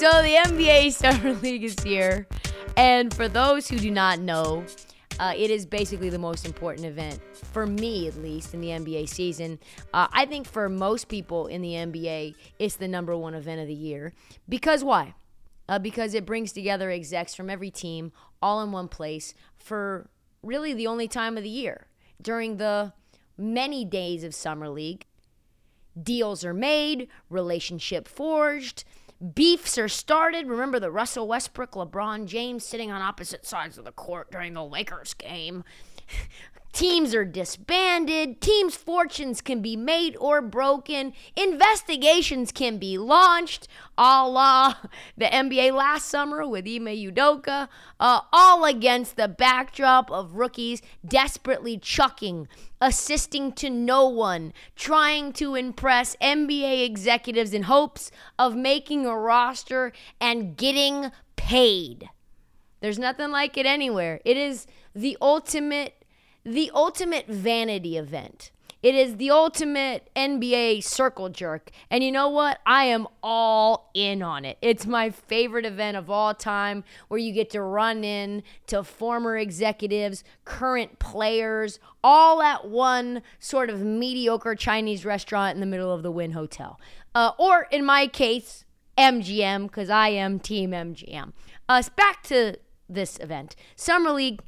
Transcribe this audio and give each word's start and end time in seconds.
So 0.00 0.08
the 0.22 0.34
NBA 0.34 0.92
Summer 0.92 1.34
League 1.42 1.62
is 1.62 1.76
here, 1.82 2.26
and 2.74 3.12
for 3.12 3.28
those 3.28 3.68
who 3.68 3.78
do 3.78 3.90
not 3.90 4.18
know, 4.18 4.64
uh, 5.18 5.34
it 5.36 5.50
is 5.50 5.66
basically 5.66 6.08
the 6.08 6.18
most 6.18 6.46
important 6.46 6.86
event 6.86 7.20
for 7.52 7.66
me, 7.66 8.08
at 8.08 8.16
least, 8.16 8.54
in 8.54 8.62
the 8.62 8.68
NBA 8.68 9.10
season. 9.10 9.58
Uh, 9.92 10.08
I 10.10 10.24
think 10.24 10.48
for 10.48 10.70
most 10.70 11.08
people 11.08 11.48
in 11.48 11.60
the 11.60 11.72
NBA, 11.72 12.34
it's 12.58 12.76
the 12.76 12.88
number 12.88 13.14
one 13.14 13.34
event 13.34 13.60
of 13.60 13.66
the 13.66 13.74
year. 13.74 14.14
Because 14.48 14.82
why? 14.82 15.12
Uh, 15.68 15.78
because 15.78 16.14
it 16.14 16.24
brings 16.24 16.52
together 16.52 16.90
execs 16.90 17.34
from 17.34 17.50
every 17.50 17.70
team 17.70 18.10
all 18.40 18.62
in 18.62 18.72
one 18.72 18.88
place 18.88 19.34
for 19.58 20.08
really 20.42 20.72
the 20.72 20.86
only 20.86 21.08
time 21.08 21.36
of 21.36 21.42
the 21.42 21.50
year 21.50 21.88
during 22.22 22.56
the 22.56 22.94
many 23.36 23.84
days 23.84 24.24
of 24.24 24.34
Summer 24.34 24.70
League. 24.70 25.04
Deals 26.02 26.42
are 26.42 26.54
made, 26.54 27.08
relationship 27.28 28.08
forged, 28.08 28.84
beefs 29.20 29.76
are 29.78 29.88
started. 29.88 30.46
Remember 30.46 30.80
the 30.80 30.90
Russell 30.90 31.28
Westbrook, 31.28 31.72
LeBron 31.72 32.26
James 32.26 32.64
sitting 32.64 32.90
on 32.90 33.02
opposite 33.02 33.46
sides 33.46 33.78
of 33.78 33.84
the 33.84 33.92
court 33.92 34.30
during 34.30 34.54
the 34.54 34.64
Lakers 34.64 35.14
game. 35.14 35.64
Teams 36.80 37.14
are 37.14 37.26
disbanded. 37.26 38.40
Teams' 38.40 38.74
fortunes 38.74 39.42
can 39.42 39.60
be 39.60 39.76
made 39.76 40.16
or 40.16 40.40
broken. 40.40 41.12
Investigations 41.36 42.52
can 42.52 42.78
be 42.78 42.96
launched, 42.96 43.68
a 43.98 44.26
la 44.26 44.76
the 45.14 45.26
NBA 45.26 45.74
last 45.74 46.06
summer 46.06 46.48
with 46.48 46.66
Ime 46.66 46.86
Udoka, 46.86 47.68
uh, 48.00 48.20
all 48.32 48.64
against 48.64 49.16
the 49.16 49.28
backdrop 49.28 50.10
of 50.10 50.36
rookies 50.36 50.80
desperately 51.06 51.76
chucking, 51.76 52.48
assisting 52.80 53.52
to 53.52 53.68
no 53.68 54.08
one, 54.08 54.54
trying 54.74 55.34
to 55.34 55.56
impress 55.56 56.16
NBA 56.22 56.86
executives 56.86 57.52
in 57.52 57.64
hopes 57.64 58.10
of 58.38 58.56
making 58.56 59.04
a 59.04 59.14
roster 59.14 59.92
and 60.18 60.56
getting 60.56 61.12
paid. 61.36 62.08
There's 62.80 62.98
nothing 62.98 63.30
like 63.30 63.58
it 63.58 63.66
anywhere. 63.66 64.22
It 64.24 64.38
is 64.38 64.66
the 64.94 65.18
ultimate 65.20 65.99
the 66.44 66.70
ultimate 66.74 67.26
vanity 67.26 67.96
event. 67.96 68.50
It 68.82 68.94
is 68.94 69.16
the 69.16 69.30
ultimate 69.30 70.08
NBA 70.16 70.82
circle 70.82 71.28
jerk. 71.28 71.70
And 71.90 72.02
you 72.02 72.10
know 72.10 72.30
what? 72.30 72.60
I 72.64 72.84
am 72.84 73.06
all 73.22 73.90
in 73.92 74.22
on 74.22 74.46
it. 74.46 74.56
It's 74.62 74.86
my 74.86 75.10
favorite 75.10 75.66
event 75.66 75.98
of 75.98 76.08
all 76.08 76.32
time 76.32 76.84
where 77.08 77.18
you 77.18 77.32
get 77.32 77.50
to 77.50 77.60
run 77.60 78.04
in 78.04 78.42
to 78.68 78.82
former 78.82 79.36
executives, 79.36 80.24
current 80.46 80.98
players, 80.98 81.78
all 82.02 82.40
at 82.40 82.68
one 82.68 83.20
sort 83.38 83.68
of 83.68 83.80
mediocre 83.80 84.54
Chinese 84.54 85.04
restaurant 85.04 85.54
in 85.54 85.60
the 85.60 85.66
middle 85.66 85.92
of 85.92 86.02
the 86.02 86.10
Wynn 86.10 86.32
Hotel. 86.32 86.80
Uh, 87.14 87.32
or 87.38 87.66
in 87.70 87.84
my 87.84 88.06
case, 88.06 88.64
MGM, 88.96 89.64
because 89.66 89.90
I 89.90 90.08
am 90.08 90.38
Team 90.38 90.70
MGM. 90.70 91.32
Uh, 91.68 91.82
back 91.96 92.22
to 92.24 92.56
this 92.88 93.18
event 93.20 93.54
Summer 93.76 94.10
League 94.10 94.40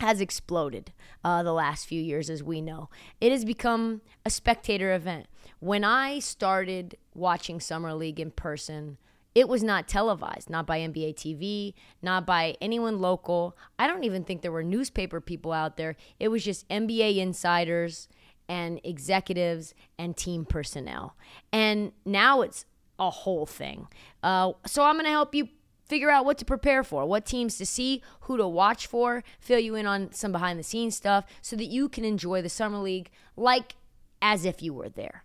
has 0.00 0.20
exploded 0.20 0.92
uh, 1.24 1.42
the 1.42 1.52
last 1.52 1.86
few 1.86 2.00
years, 2.00 2.28
as 2.28 2.42
we 2.42 2.60
know. 2.60 2.88
It 3.20 3.32
has 3.32 3.44
become 3.44 4.02
a 4.24 4.30
spectator 4.30 4.92
event. 4.94 5.26
When 5.60 5.84
I 5.84 6.18
started 6.18 6.96
watching 7.14 7.60
Summer 7.60 7.94
League 7.94 8.20
in 8.20 8.30
person, 8.30 8.98
it 9.34 9.48
was 9.48 9.62
not 9.62 9.86
televised, 9.86 10.48
not 10.48 10.66
by 10.66 10.80
NBA 10.80 11.14
TV, 11.14 11.74
not 12.00 12.24
by 12.24 12.56
anyone 12.60 13.00
local. 13.00 13.56
I 13.78 13.86
don't 13.86 14.04
even 14.04 14.24
think 14.24 14.40
there 14.40 14.52
were 14.52 14.64
newspaper 14.64 15.20
people 15.20 15.52
out 15.52 15.76
there. 15.76 15.96
It 16.18 16.28
was 16.28 16.42
just 16.42 16.68
NBA 16.68 17.18
insiders 17.18 18.08
and 18.48 18.80
executives 18.84 19.74
and 19.98 20.16
team 20.16 20.44
personnel. 20.44 21.16
And 21.52 21.92
now 22.04 22.42
it's 22.42 22.64
a 22.98 23.10
whole 23.10 23.44
thing. 23.44 23.88
Uh, 24.22 24.52
so 24.66 24.84
I'm 24.84 24.94
going 24.94 25.04
to 25.04 25.10
help 25.10 25.34
you 25.34 25.48
figure 25.86 26.10
out 26.10 26.24
what 26.24 26.38
to 26.38 26.44
prepare 26.44 26.84
for, 26.84 27.06
what 27.06 27.24
teams 27.24 27.56
to 27.58 27.66
see, 27.66 28.02
who 28.22 28.36
to 28.36 28.46
watch 28.46 28.86
for, 28.86 29.22
fill 29.38 29.58
you 29.58 29.74
in 29.74 29.86
on 29.86 30.12
some 30.12 30.32
behind 30.32 30.58
the 30.58 30.64
scenes 30.64 30.96
stuff 30.96 31.24
so 31.40 31.56
that 31.56 31.66
you 31.66 31.88
can 31.88 32.04
enjoy 32.04 32.42
the 32.42 32.48
Summer 32.48 32.78
League 32.78 33.10
like 33.36 33.76
as 34.20 34.44
if 34.44 34.62
you 34.62 34.74
were 34.74 34.88
there. 34.88 35.24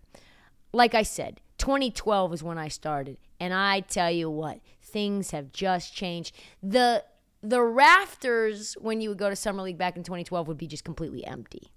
Like 0.72 0.94
I 0.94 1.02
said, 1.02 1.40
2012 1.58 2.34
is 2.34 2.42
when 2.42 2.58
I 2.58 2.68
started, 2.68 3.18
and 3.38 3.52
I 3.52 3.80
tell 3.80 4.10
you 4.10 4.30
what, 4.30 4.60
things 4.80 5.30
have 5.32 5.52
just 5.52 5.94
changed. 5.94 6.34
The 6.62 7.04
the 7.42 7.60
rafters 7.60 8.74
when 8.80 9.00
you 9.00 9.08
would 9.08 9.18
go 9.18 9.28
to 9.28 9.34
Summer 9.34 9.62
League 9.62 9.78
back 9.78 9.96
in 9.96 10.04
2012 10.04 10.46
would 10.46 10.56
be 10.56 10.68
just 10.68 10.84
completely 10.84 11.26
empty. 11.26 11.72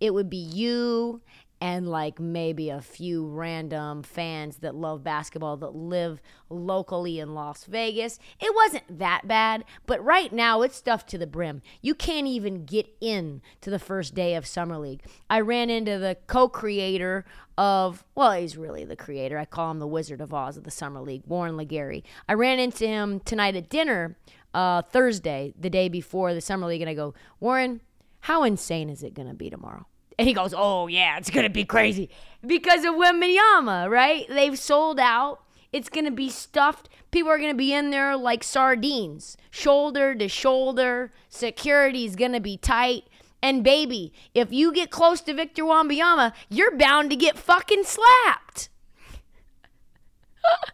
It 0.00 0.12
would 0.12 0.28
be 0.28 0.36
you 0.36 1.22
and 1.60 1.88
like 1.88 2.20
maybe 2.20 2.68
a 2.68 2.80
few 2.80 3.26
random 3.26 4.02
fans 4.02 4.58
that 4.58 4.74
love 4.74 5.02
basketball 5.02 5.56
that 5.56 5.74
live 5.74 6.20
locally 6.50 7.18
in 7.18 7.34
Las 7.34 7.64
Vegas. 7.64 8.18
It 8.40 8.54
wasn't 8.54 8.98
that 8.98 9.26
bad, 9.26 9.64
but 9.86 10.04
right 10.04 10.32
now 10.32 10.62
it's 10.62 10.76
stuffed 10.76 11.08
to 11.10 11.18
the 11.18 11.26
brim. 11.26 11.62
You 11.80 11.94
can't 11.94 12.26
even 12.26 12.64
get 12.64 12.86
in 13.00 13.40
to 13.62 13.70
the 13.70 13.78
first 13.78 14.14
day 14.14 14.34
of 14.34 14.46
Summer 14.46 14.76
League. 14.76 15.02
I 15.30 15.40
ran 15.40 15.70
into 15.70 15.98
the 15.98 16.18
co-creator 16.26 17.24
of 17.58 18.04
well, 18.14 18.32
he's 18.32 18.56
really 18.56 18.84
the 18.84 18.96
creator. 18.96 19.38
I 19.38 19.46
call 19.46 19.70
him 19.70 19.78
the 19.78 19.86
Wizard 19.86 20.20
of 20.20 20.34
Oz 20.34 20.56
of 20.56 20.64
the 20.64 20.70
Summer 20.70 21.00
League, 21.00 21.22
Warren 21.26 21.56
LeGarie. 21.56 22.02
I 22.28 22.34
ran 22.34 22.58
into 22.58 22.86
him 22.86 23.20
tonight 23.20 23.56
at 23.56 23.70
dinner, 23.70 24.18
uh, 24.52 24.82
Thursday, 24.82 25.54
the 25.58 25.70
day 25.70 25.88
before 25.88 26.34
the 26.34 26.40
Summer 26.42 26.66
League, 26.66 26.82
and 26.82 26.90
I 26.90 26.94
go, 26.94 27.14
Warren, 27.40 27.80
how 28.20 28.44
insane 28.44 28.90
is 28.90 29.02
it 29.02 29.14
going 29.14 29.28
to 29.28 29.34
be 29.34 29.48
tomorrow? 29.48 29.86
And 30.18 30.26
he 30.26 30.34
goes, 30.34 30.54
Oh, 30.56 30.86
yeah, 30.86 31.18
it's 31.18 31.30
going 31.30 31.44
to 31.44 31.50
be 31.50 31.64
crazy 31.64 32.10
because 32.46 32.84
of 32.84 32.94
Wembanyama, 32.94 33.90
right? 33.90 34.26
They've 34.28 34.58
sold 34.58 34.98
out. 34.98 35.40
It's 35.72 35.88
going 35.88 36.04
to 36.04 36.10
be 36.10 36.30
stuffed. 36.30 36.88
People 37.10 37.30
are 37.30 37.38
going 37.38 37.50
to 37.50 37.56
be 37.56 37.72
in 37.72 37.90
there 37.90 38.16
like 38.16 38.42
sardines, 38.44 39.36
shoulder 39.50 40.14
to 40.14 40.28
shoulder. 40.28 41.12
Security's 41.28 42.16
going 42.16 42.32
to 42.32 42.40
be 42.40 42.56
tight. 42.56 43.04
And 43.42 43.62
baby, 43.62 44.12
if 44.34 44.52
you 44.52 44.72
get 44.72 44.90
close 44.90 45.20
to 45.22 45.34
Victor 45.34 45.64
Wembanyama, 45.64 46.32
you're 46.48 46.76
bound 46.76 47.10
to 47.10 47.16
get 47.16 47.36
fucking 47.36 47.84
slapped. 47.84 48.68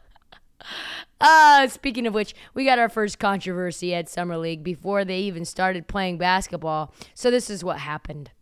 Uh, 1.24 1.68
speaking 1.68 2.04
of 2.08 2.14
which, 2.14 2.34
we 2.52 2.64
got 2.64 2.80
our 2.80 2.88
first 2.88 3.20
controversy 3.20 3.94
at 3.94 4.08
Summer 4.08 4.36
League 4.36 4.64
before 4.64 5.04
they 5.04 5.20
even 5.20 5.44
started 5.44 5.86
playing 5.86 6.18
basketball. 6.18 6.92
So 7.14 7.30
this 7.30 7.48
is 7.48 7.62
what 7.62 7.78
happened. 7.78 8.32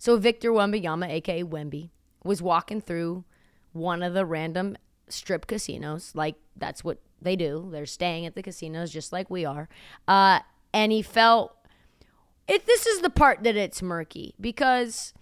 So 0.00 0.16
Victor 0.16 0.50
Wembanyama, 0.50 1.10
aka 1.10 1.44
Wemby, 1.44 1.90
was 2.24 2.40
walking 2.40 2.80
through 2.80 3.24
one 3.72 4.02
of 4.02 4.14
the 4.14 4.24
random 4.24 4.78
strip 5.08 5.46
casinos, 5.46 6.12
like 6.14 6.36
that's 6.56 6.82
what 6.82 7.00
they 7.20 7.36
do. 7.36 7.68
They're 7.70 7.84
staying 7.84 8.24
at 8.24 8.34
the 8.34 8.42
casinos 8.42 8.90
just 8.90 9.12
like 9.12 9.28
we 9.28 9.44
are. 9.44 9.68
Uh, 10.08 10.40
and 10.72 10.90
he 10.90 11.02
felt 11.02 11.54
it. 12.48 12.64
This 12.64 12.86
is 12.86 13.00
the 13.00 13.10
part 13.10 13.42
that 13.42 13.56
it's 13.56 13.82
murky 13.82 14.34
because 14.40 15.12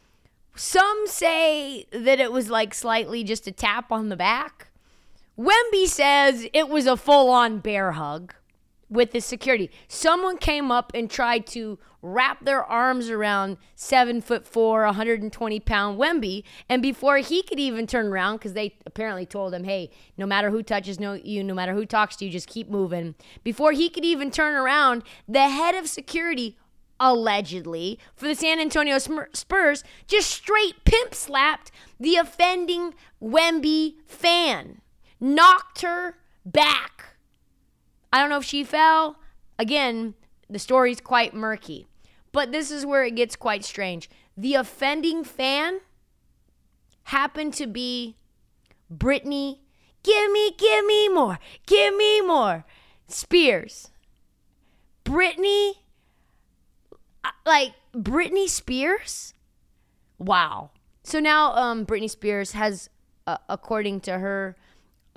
some 0.55 1.09
say 1.09 1.87
that 1.91 2.21
it 2.21 2.31
was 2.31 2.49
like 2.49 2.73
slightly 2.73 3.25
just 3.25 3.49
a 3.49 3.53
tap 3.53 3.91
on 3.91 4.11
the 4.11 4.17
back. 4.17 4.69
Wemby 5.37 5.89
says 5.89 6.47
it 6.53 6.69
was 6.69 6.87
a 6.87 6.97
full 6.97 7.31
on 7.31 7.59
bear 7.59 7.93
hug 7.93 8.33
with 8.91 9.13
the 9.13 9.21
security. 9.21 9.71
Someone 9.87 10.39
came 10.39 10.71
up 10.71 10.93
and 10.95 11.11
tried 11.11 11.47
to 11.49 11.79
wrap 12.01 12.45
their 12.45 12.65
arms 12.65 13.11
around 13.11 13.57
seven 13.75 14.21
foot 14.21 14.47
four, 14.47 14.85
120 14.85 15.61
pound 15.61 15.99
Wemby, 15.99 16.45
and 16.69 16.81
before 16.81 17.19
he 17.19 17.43
could 17.43 17.59
even 17.59 17.87
turn 17.87 18.07
around, 18.07 18.37
because 18.37 18.53
they 18.53 18.77
apparently 18.87 19.27
told 19.27 19.53
him, 19.53 19.65
"Hey, 19.65 19.91
no 20.17 20.27
matter 20.27 20.51
who 20.51 20.63
touches 20.63 20.99
you, 21.01 21.45
no 21.45 21.55
matter 21.55 21.75
who 21.75 21.85
talks 21.85 22.17
to 22.17 22.25
you, 22.25 22.31
just 22.31 22.49
keep 22.49 22.69
moving." 22.69 23.15
Before 23.43 23.73
he 23.73 23.89
could 23.89 24.05
even 24.05 24.31
turn 24.31 24.55
around, 24.55 25.03
the 25.27 25.49
head 25.49 25.75
of 25.75 25.89
security. 25.89 26.57
Allegedly, 27.01 27.97
for 28.17 28.27
the 28.27 28.35
San 28.35 28.59
Antonio 28.59 28.99
Spurs, 28.99 29.85
just 30.09 30.29
straight 30.29 30.85
pimp 30.85 31.15
slapped 31.15 31.71
the 32.01 32.17
offending 32.17 32.93
Wemby 33.23 33.99
fan, 34.05 34.81
knocked 35.21 35.83
her 35.83 36.19
back 36.45 37.18
I 38.13 38.21
don't 38.21 38.31
know 38.31 38.39
if 38.39 38.45
she 38.45 38.65
fell. 38.65 39.17
Again, 39.59 40.15
the 40.49 40.59
story's 40.59 41.01
quite 41.01 41.35
murky. 41.35 41.87
But 42.33 42.53
this 42.53 42.71
is 42.71 42.87
where 42.87 43.05
it 43.05 43.17
gets 43.17 43.37
quite 43.37 43.65
strange. 43.65 44.09
The 44.37 44.55
offending 44.55 45.25
fan 45.25 45.81
happened 47.05 47.55
to 47.55 47.67
be 47.67 48.17
Britney. 48.93 49.59
Give 50.03 50.31
me, 50.31 50.53
give 50.57 50.85
me 50.85 51.09
more. 51.09 51.39
Give 51.67 51.95
me 51.97 52.21
more. 52.21 52.65
Spears. 53.09 53.91
Britney, 55.05 55.73
uh, 57.25 57.31
like 57.47 57.73
Britney 57.95 58.49
Spears? 58.49 59.33
Wow. 60.19 60.71
So 61.03 61.19
now 61.19 61.55
um, 61.55 61.87
Britney 61.87 62.11
Spears 62.11 62.53
has, 62.53 62.91
uh, 63.27 63.39
according 63.49 64.01
to 64.03 64.19
her 64.19 64.57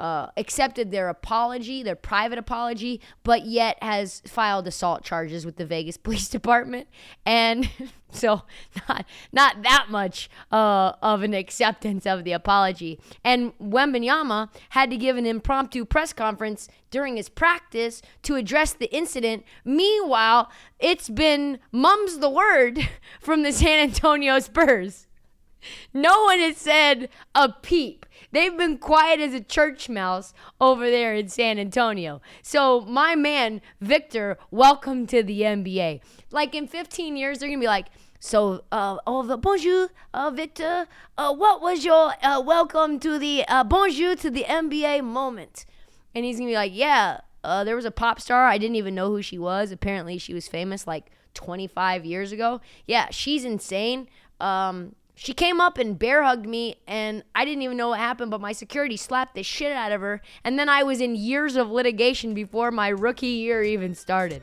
uh, 0.02 0.32
accepted 0.36 0.90
their 0.90 1.10
apology, 1.10 1.84
their 1.84 1.96
private 1.96 2.40
apology, 2.40 3.00
but 3.24 3.46
yet 3.46 3.78
has 3.84 4.24
filed 4.26 4.66
assault 4.66 5.04
charges 5.04 5.46
with 5.46 5.58
the 5.58 5.66
Vegas 5.66 5.96
Police 6.06 6.28
Department, 6.28 6.88
and 7.24 7.70
so 8.12 8.42
not 8.90 9.06
not 9.32 9.62
that 9.62 9.86
much 9.92 10.28
uh, 10.52 10.94
of 11.04 11.22
an 11.22 11.36
acceptance 11.36 12.08
of 12.08 12.24
the 12.24 12.32
apology. 12.32 13.00
And 13.24 13.54
Wembanyama 13.60 14.50
had 14.70 14.90
to 14.90 14.98
give 14.98 15.18
an 15.18 15.28
impromptu 15.28 15.86
press 15.86 16.14
conference 16.14 16.68
during 16.90 17.16
his 17.16 17.30
practice 17.30 18.02
to 18.24 18.34
address 18.34 18.74
the 18.74 18.92
incident. 18.92 19.46
Meanwhile, 19.64 20.50
it's 20.80 21.10
been 21.10 21.60
mum's 21.72 22.18
the 22.18 22.30
word 22.30 22.90
from 23.22 23.44
the 23.44 23.52
San 23.52 23.78
Antonio 23.78 24.40
Spurs. 24.40 25.06
No 25.94 26.24
one 26.24 26.40
has 26.40 26.58
said 26.58 27.10
a 27.36 27.50
peep. 27.50 28.08
They've 28.32 28.58
been 28.58 28.78
quiet 28.78 29.20
as 29.20 29.34
a 29.34 29.42
church 29.42 29.90
mouse 29.90 30.34
over 30.60 30.90
there 30.90 31.14
in 31.14 31.28
San 31.28 31.60
Antonio. 31.60 32.22
So, 32.42 32.82
my 32.82 33.16
man, 33.16 33.62
Victor, 33.82 34.38
welcome 34.52 35.06
to 35.08 35.22
the 35.22 35.42
NBA. 35.42 36.02
Like 36.32 36.56
in 36.56 36.68
15 36.68 37.18
years, 37.18 37.40
they're 37.40 37.50
going 37.50 37.60
to 37.60 37.64
be 37.64 37.68
like, 37.68 37.88
so, 38.24 38.64
uh, 38.72 38.98
oh, 39.08 39.24
the 39.24 39.36
bonjour, 39.36 39.90
uh, 40.14 40.30
Victor. 40.30 40.88
Uh, 41.18 41.34
what 41.34 41.60
was 41.60 41.84
your 41.84 42.14
uh, 42.22 42.40
welcome 42.40 43.00
to 43.00 43.18
the 43.18 43.44
uh, 43.48 43.64
bonjour 43.64 44.16
to 44.18 44.30
the 44.30 44.44
NBA 44.44 45.04
moment? 45.04 45.66
And 46.14 46.24
he's 46.24 46.38
gonna 46.38 46.52
be 46.52 46.56
like, 46.56 46.72
yeah, 46.76 47.22
uh, 47.44 47.64
there 47.64 47.76
was 47.76 47.86
a 47.86 47.90
pop 47.90 48.22
star. 48.22 48.46
I 48.46 48.60
didn't 48.60 48.76
even 48.76 48.94
know 48.94 49.10
who 49.10 49.24
she 49.24 49.40
was. 49.40 49.72
Apparently, 49.72 50.20
she 50.20 50.36
was 50.36 50.48
famous 50.48 50.86
like 50.86 51.10
25 51.34 52.06
years 52.06 52.32
ago. 52.32 52.62
Yeah, 52.86 53.08
she's 53.10 53.44
insane. 53.44 54.08
Um, 54.40 54.94
she 55.24 55.34
came 55.34 55.62
up 55.62 55.78
and 55.78 56.00
bear 56.00 56.24
hugged 56.24 56.48
me, 56.48 56.78
and 56.88 57.24
I 57.36 57.46
didn't 57.46 57.62
even 57.62 57.78
know 57.78 57.90
what 57.90 58.00
happened, 58.00 58.32
but 58.32 58.42
my 58.42 58.54
security 58.54 58.98
slapped 58.98 59.36
the 59.36 59.44
shit 59.44 59.72
out 59.72 59.92
of 59.92 60.02
her. 60.02 60.20
And 60.44 60.58
then 60.58 60.68
I 60.68 60.82
was 60.82 61.00
in 61.00 61.16
years 61.16 61.56
of 61.56 61.70
litigation 61.70 62.34
before 62.34 62.72
my 62.72 62.88
rookie 62.88 63.28
year 63.28 63.62
even 63.62 63.94
started. 63.94 64.42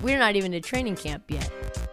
We're 0.00 0.18
not 0.18 0.34
even 0.34 0.52
at 0.52 0.64
training 0.64 0.96
camp 0.96 1.30
yet. 1.30 1.87